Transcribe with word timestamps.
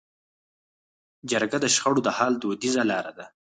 جرګه 1.29 1.57
د 1.61 1.65
شخړو 1.75 2.01
د 2.05 2.09
حل 2.17 2.33
دودیزه 2.37 2.83
لاره 2.91 3.11
ده. 3.17 3.25